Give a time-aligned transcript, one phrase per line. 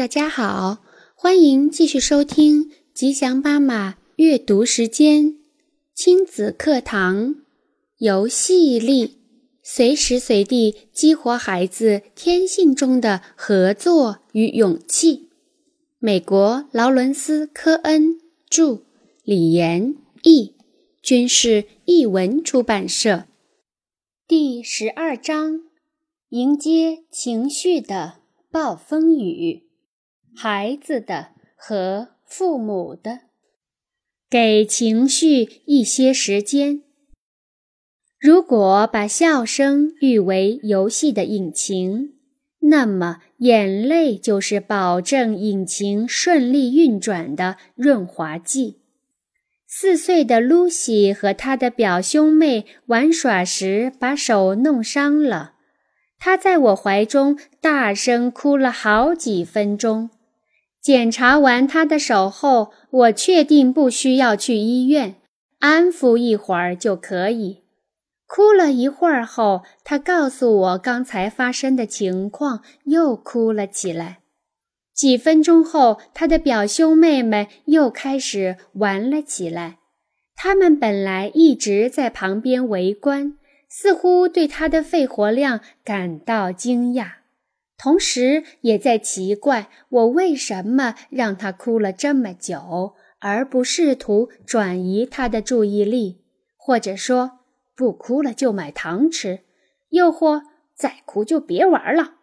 [0.00, 0.78] 大家好，
[1.14, 5.36] 欢迎继续收听吉祥妈妈阅读时间，
[5.94, 7.34] 亲子课堂，
[7.98, 9.18] 游戏力，
[9.62, 15.28] 随时随地激活孩子天性中的合作与勇气。
[15.98, 18.80] 美国劳伦斯·科恩著，
[19.22, 20.54] 李延译，
[21.02, 23.26] 军事译文出版社。
[24.26, 25.60] 第十二章。
[26.30, 28.20] 迎接情绪的
[28.50, 29.64] 暴风雨，
[30.36, 33.20] 孩子的和父母的，
[34.30, 36.82] 给情绪一些时间。
[38.18, 42.14] 如果把笑声誉为游戏的引擎，
[42.60, 48.80] 那么眼泪就是保证引擎顺利运转的润滑剂。
[49.66, 55.54] 四岁的露西和他的表兄妹玩耍时，把手弄伤了。
[56.18, 60.10] 他在我怀中大声哭了好几分钟。
[60.80, 65.16] 检查完他的手后，我确定不需要去医院，
[65.58, 67.62] 安抚一会儿就可以。
[68.26, 74.20] 哭了一会儿后，他告诉我刚才发生的情况，又哭了起来。
[74.94, 79.78] 几分钟后，他的表兄妹们又开始玩了起来。
[80.34, 83.36] 他们本来一直在旁边围观。
[83.72, 87.19] 似乎对他的肺活量感到惊讶，
[87.82, 96.20] 同时也在奇怪我为什么让他哭了这么久，而不试图转移他的注意力，
[96.58, 97.38] 或者说
[97.74, 99.40] 不哭了就买糖吃，
[99.88, 100.42] 又或
[100.74, 102.16] 再哭就别玩了。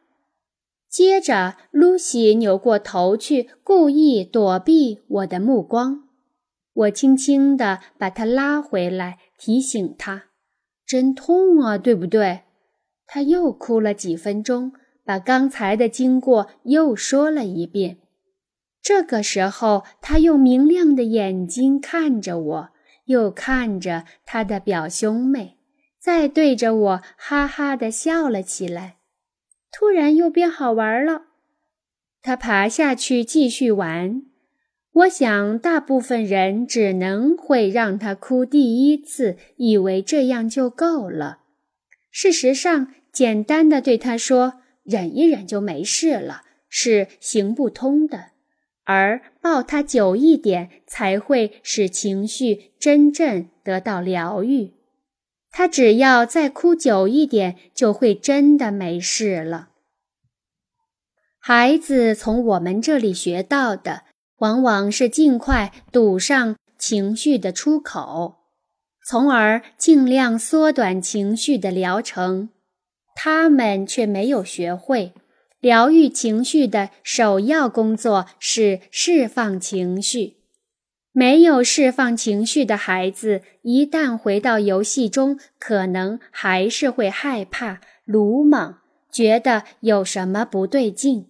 [0.87, 6.03] 接着，露西扭过头去，故意躲避我的目光。
[6.73, 10.25] 我轻轻地把他拉回来，提醒他。
[10.85, 12.41] 真痛啊，对不对？
[13.07, 14.73] 他又哭了几分钟，
[15.07, 17.99] 把刚才的经过又说了一遍。
[18.81, 22.69] 这个时候，他用明亮的眼睛看着我，
[23.05, 25.55] 又看着他的表兄妹，
[25.97, 28.97] 再对着我哈哈的笑了起来。
[29.71, 31.21] 突然又变好玩了，
[32.21, 34.23] 他爬下去继续玩。
[34.91, 41.39] 我想，大部分人只能会让他哭第一次，以为这样就够了。
[42.09, 48.31] 事实上，简单的对他说“忍一忍就没事了”是行不通的，
[48.85, 54.73] 而抱他久一点才会使情绪真正得到疗愈。
[55.51, 59.69] 他只要再哭久一点，就会真的没事了。
[61.39, 64.05] 孩子从我们这里学到的。
[64.39, 68.35] 往往是尽快堵上情绪的出口，
[69.03, 72.49] 从而尽量缩短情绪的疗程。
[73.19, 75.11] 他们却没有学会，
[75.59, 80.35] 疗愈情绪的首要工作是释放情绪。
[81.11, 91.25] 没有释放情绪的孩子，一旦回到游戏中，可能还是会害怕、鲁莽，觉得有什么不对劲。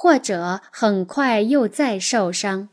[0.00, 2.68] 或者很快又再受伤。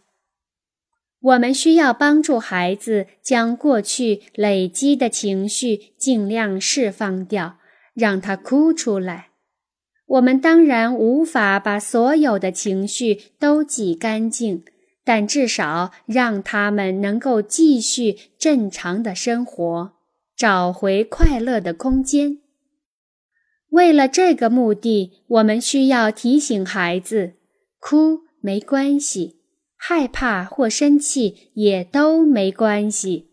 [1.19, 7.57] 我们需要帮助孩子将过去累积的情绪尽量释放掉，
[7.95, 9.29] 让他哭出来。
[10.06, 14.63] 我们当然无法把所有的情绪都挤干净，
[15.03, 19.94] 但至少让他们能够继续正常的生活，
[20.35, 22.38] 找回快乐的空间。
[23.69, 27.34] 为了这个目的，我们需要提醒孩子：
[27.79, 29.38] 哭没关系，
[29.75, 33.31] 害怕或生气也都没关系。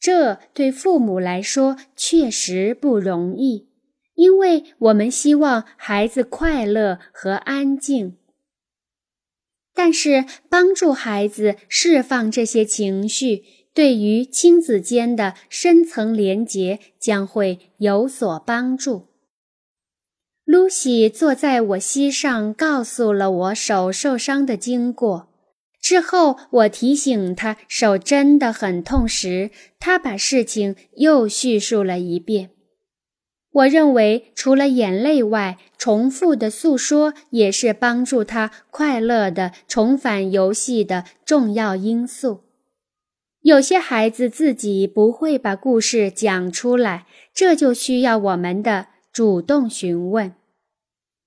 [0.00, 3.67] 这对父母来说确实不容易，
[4.18, 8.16] 因为我们希望孩子快乐和安静。
[9.72, 19.06] 但是，帮助孩子释放这些情绪，对于亲子间的深层连结将会有所帮助。
[20.44, 25.28] 露西坐在我膝上，告诉了我手受伤的经过。
[25.80, 32.50] 之后，我提醒他手真的很痛时，他把事情又叙述了一遍。
[33.50, 42.42] 我认为，除了眼泪外，重复的诉说也是帮助他快乐的重返游戏的重要因素。
[43.40, 50.34] 有些孩子自己不会把故事讲出来，这就需要我们的主动询问。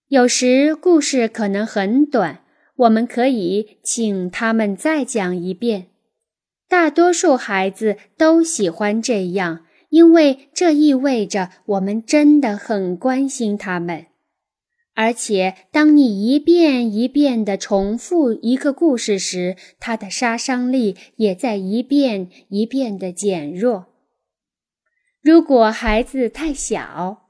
[0.07, 2.44] 有时故事可能很短，
[2.75, 5.88] 我们可以请他们再讲一遍。
[6.68, 14.08] 大多数孩子都喜欢这样，因为这意味着我们真的很关心他们。
[14.94, 23.88] 而且，当你一遍一遍地重复一个故事时，它的杀伤力也在一遍一遍地减弱。
[25.22, 27.30] 如果孩子太小，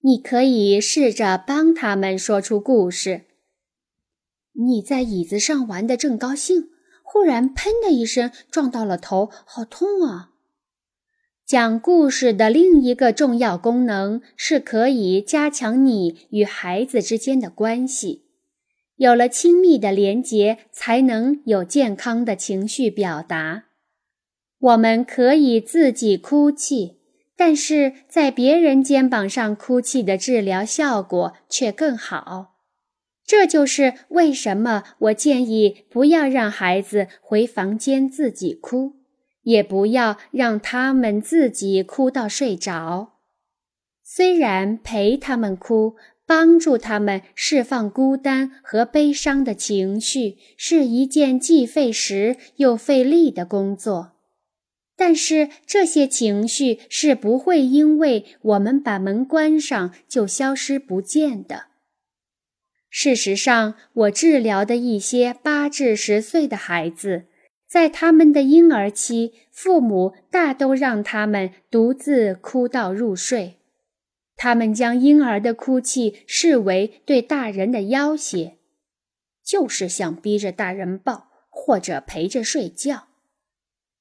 [0.00, 3.22] 你可以试着帮他们说出故事。
[4.52, 6.68] 你在椅子上玩得正高兴，
[7.02, 10.32] 忽然“砰”的一声撞到了头，好痛啊！
[11.48, 18.26] 讲故事的另一个重要功能是可以加强你与孩子之间的关系。
[18.96, 23.64] 有了亲密的连结，才能有健康的情绪表达。
[24.58, 26.98] 我们可以自己哭泣，
[27.34, 32.56] 但是在别人肩膀上哭泣的治疗效果却更好。
[33.24, 38.97] 这就是为什么我建议不要让孩子回房间自己哭。
[39.48, 43.14] 也不要让他们自己哭到睡着。
[44.02, 45.96] 虽然陪他们哭，
[46.26, 54.12] 帮助他们释放孤单和悲伤的情绪是一件既费时又费力的工作，
[54.94, 61.68] 但是这些情绪是不会因为我们把门关上就消失不见的。
[62.90, 67.27] 事实上，我治疗的一些八至十岁的孩子。
[67.68, 73.56] 在他们的婴儿期，父母大都让他们独自哭到入睡。
[74.36, 78.56] 他们将婴儿的哭泣视为对大人的要挟，
[79.44, 83.08] 就是想逼着大人抱或者陪着睡觉。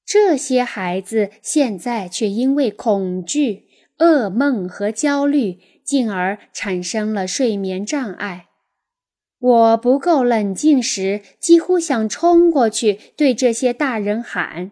[0.06, 3.68] 这些孩子现在却因为恐惧、
[3.98, 8.47] 噩梦和焦虑，进而产生了睡眠障碍。
[9.39, 14.72] 我不够冷静时，几乎想冲过去对这些大人喊：“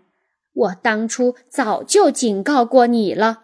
[0.54, 3.44] 我当初早就警告过你了。”